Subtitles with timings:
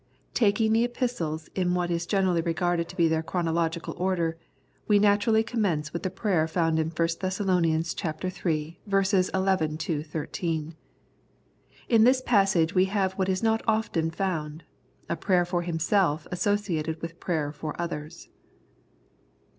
[0.33, 4.35] Taking the Epistles in what is generally regarded to be their chronological order,
[4.87, 7.39] we naturally commence with the prayer found in i Thess.
[7.39, 8.79] iii.
[8.89, 10.75] 11 13.
[11.87, 14.63] In this passage we have what is not often found,
[15.07, 18.27] a prayer for himself associated with prayer for others.